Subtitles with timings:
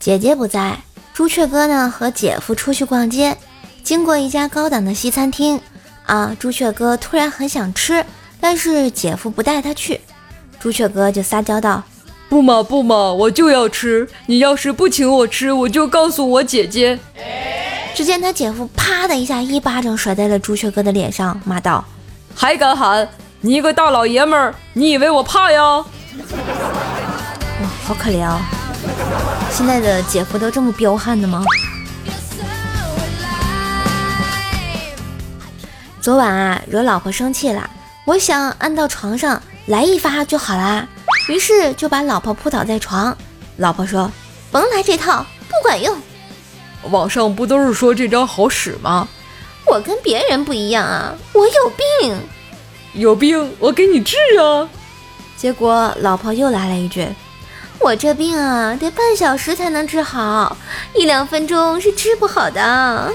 [0.00, 0.78] 姐姐不在，
[1.12, 3.36] 朱雀哥呢和姐夫出去逛街，
[3.84, 5.60] 经过一家高档的西餐厅，
[6.06, 8.02] 啊，朱雀哥突然很想吃，
[8.40, 10.00] 但是姐夫不带他去，
[10.58, 11.82] 朱雀哥就撒娇道
[12.30, 16.98] ：“不嘛不嘛，我就要吃，你要是不请我吃，我就告诉我姐姐。”
[17.94, 21.84] 只见他姐夫啪的一下一巴掌甩在了朱雀哥的脸上，骂道
[22.34, 23.06] ：“还敢喊！
[23.42, 25.62] 你一个大老爷们儿，你以为我怕呀？”
[27.60, 28.40] 哇，好可怜哦。
[29.50, 31.44] 现在的姐夫都这么彪悍的吗？
[36.00, 37.68] 昨晚啊，惹老婆生气了，
[38.06, 40.88] 我想按到床上来一发就好啦，
[41.28, 43.16] 于是就把老婆扑倒在床。
[43.58, 44.10] 老婆说
[44.50, 45.94] ：“甭来这套，不管用。”
[46.90, 49.06] 网上不都是说这招好使吗？
[49.66, 52.18] 我跟别人不一样啊，我有病，
[52.94, 54.66] 有病我给你治啊。
[55.36, 57.06] 结果老婆又来了一句。
[57.82, 60.54] 我这病啊，得半小时才能治好，
[60.94, 63.10] 一两分钟是治不好的。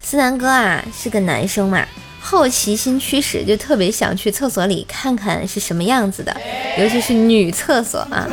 [0.00, 1.86] 思南哥啊，是个男生嘛，
[2.20, 6.34] 好奇心驱使，就特别想去厕所里看看是什么样子的，
[6.78, 8.26] 尤其是女厕所啊。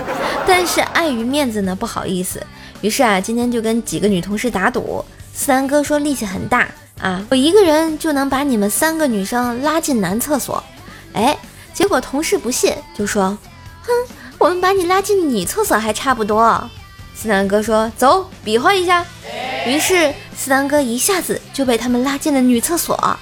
[0.47, 2.41] 但是碍于面子呢，不好意思，
[2.79, 5.03] 于是啊，今天就跟几个女同事打赌。
[5.33, 6.69] 思南哥说力气很大。
[6.99, 10.63] 啊，我一个人就能把你们三个女生拉进男厕所，
[11.13, 11.37] 哎，
[11.73, 13.37] 结果同事不信，就说，
[13.83, 13.91] 哼，
[14.37, 16.69] 我们把你拉进女厕所还差不多。
[17.15, 19.05] 思南哥说，走，比划一下。
[19.65, 23.17] 于是思南哥一下子就被他们拉进了女厕所。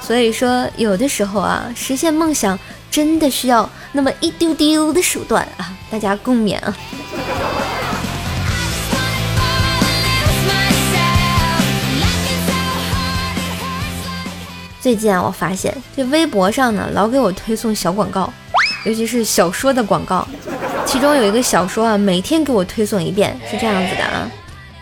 [0.00, 2.58] 所以说，有的时候啊，实现梦想
[2.90, 6.76] 真的需要那么一丢丢的手段啊，大家共勉啊。
[14.84, 18.30] 最近啊，我发现这微博上呢，老给我推送小广告，
[18.84, 20.28] 尤其是小说的广告。
[20.84, 24.30] 其中有一个小说啊，每天给我推送一遍，是这样子的啊：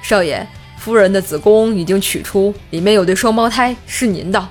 [0.02, 0.44] 少爷，
[0.76, 4.48] 夫人的子宫已经取出，里面有对双胞胎，是您的。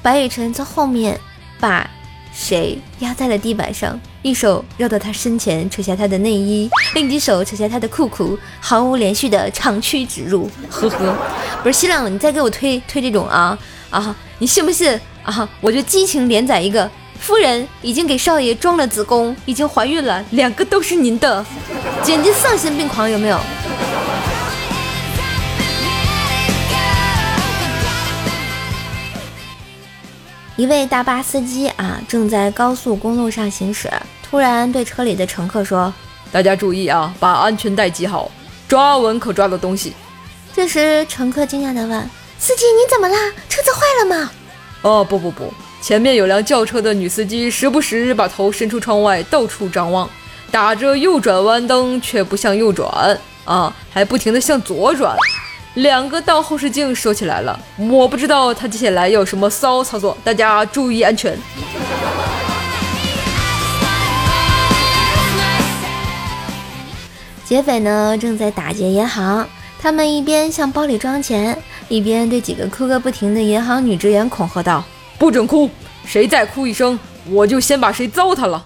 [0.00, 1.20] 白雨辰在后面
[1.60, 1.86] 把
[2.32, 10.48] 谁压在了地板上，一手绕到他身前，扯下他的内衣，另一手扯下他的裤裤，毫无连续的长驱直入。
[10.70, 11.14] 呵呵，
[11.62, 13.58] 不是新浪，你再给我推推这种啊
[13.90, 14.14] 啊！
[14.38, 15.48] 你信不信啊？
[15.60, 21.44] 我就激情连载一个夫人已经给少爷装了子宫，已经怀孕了，两个都是您的，
[22.02, 23.38] 简直丧心病狂，有没有？
[30.56, 33.90] 一位大巴司机啊，正在高速公路上行驶，
[34.22, 35.92] 突然对车里的乘客说
[36.30, 38.30] ：“大家注意啊，把安全带系好，
[38.68, 39.94] 抓稳可抓的东西。”
[40.54, 42.19] 这时，乘客惊讶地问。
[42.42, 43.30] 司机，你怎么啦？
[43.50, 44.30] 车子坏了吗？
[44.80, 45.52] 哦，不不不，
[45.82, 50.08] 前面有辆轿车的女司机时不时把头伸出窗外，到处张望，
[50.50, 52.90] 打着右转弯灯，却不向右转
[53.44, 55.14] 啊，还不停的向左转。
[55.74, 61.38] 两个倒后视镜收起来了，我不知道他接下来有什么骚操作，大家注意安全。
[67.44, 69.46] 劫匪呢，正在打劫银行。
[69.82, 71.56] 他们一边向包里装钱，
[71.88, 74.84] 一边对几个哭个不停的银行女职员恐吓道
[75.18, 75.70] ：“不准哭，
[76.04, 78.62] 谁再哭一声，我就先把谁糟蹋了。”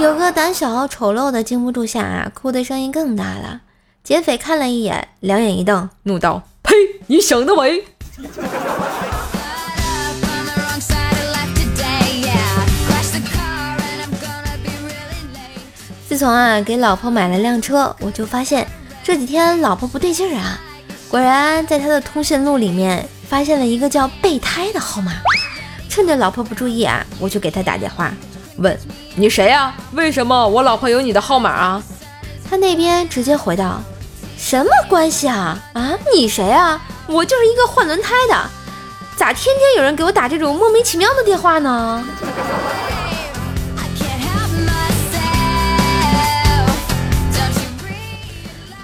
[0.00, 3.60] 有个胆小丑陋的经不住吓啊，哭的声音更大了。
[4.02, 6.72] 劫匪看了一眼，两眼一瞪，怒道：“呸！
[7.06, 7.84] 你想得美！”
[16.08, 18.66] 自从啊给老婆买了辆车，我就发现。
[19.08, 20.60] 这几天老婆不对劲儿啊，
[21.08, 25.12] 果然在他的通讯录里面发现了一个叫备胎的号码。
[25.88, 28.12] 趁着老婆不注意啊，我就给他打电话，
[28.58, 28.78] 问
[29.14, 29.74] 你谁呀？
[29.92, 31.82] 为什么我老婆有你的号码啊？
[32.50, 33.80] 他那边直接回道：
[34.36, 35.58] 什么关系啊？
[35.72, 36.78] 啊，你谁啊？
[37.06, 38.50] 我就是一个换轮胎的，
[39.16, 42.04] 咋天天有人给我打这种莫名其妙的电话呢？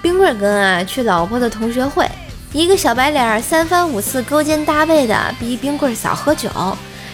[0.05, 2.07] 冰棍哥啊，去老婆的同学会，
[2.53, 6.47] 一个小白脸三番五次勾肩搭背的逼冰棍嫂喝酒，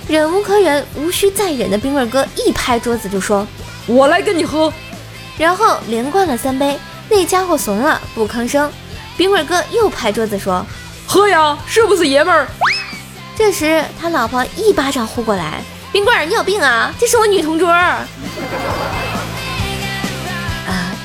[0.09, 3.47] 忍无可忍，无需再忍的冰棍哥一拍桌子就说
[3.87, 4.73] ：“我来跟你喝。”
[5.39, 6.77] 然后连灌了三杯，
[7.07, 8.69] 那家伙怂了，不吭声。
[9.15, 10.65] 冰棍哥又拍桌子说
[11.07, 12.45] ：“喝呀，是不是爷们儿？”
[13.39, 15.61] 这时他老婆一巴掌呼过来
[15.93, 16.93] ：“冰棍，你有病啊！
[16.99, 18.11] 这是我女同桌。”啊，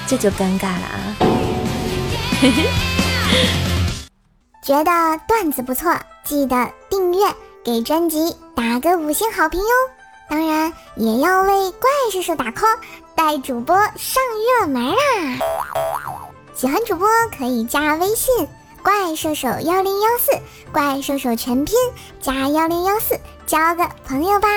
[0.09, 1.16] 这就尴尬了啊。
[4.63, 5.95] 觉得段子不错，
[6.25, 7.21] 记得订阅，
[7.65, 9.67] 给专辑打个五星好评哟！
[10.29, 12.77] 当然也要为怪兽手打 call，
[13.15, 14.23] 带主播上
[14.61, 14.97] 热门啊！
[16.55, 18.49] 喜欢主播可以加微信
[18.83, 20.33] “怪兽手幺零幺四”，
[20.73, 21.77] 怪兽手全拼
[22.21, 24.49] 加幺零幺四，交个朋友吧。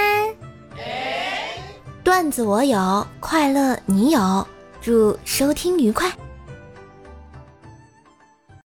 [2.04, 4.48] 段子我有，快乐你有，
[4.82, 6.12] 祝收听愉快。